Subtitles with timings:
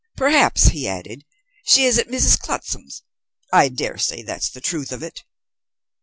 [0.17, 1.25] "Perhaps," he added,
[1.63, 2.39] "she is at Mrs.
[2.39, 3.03] Clutsam's.
[3.53, 5.23] I daresay that's the truth of it."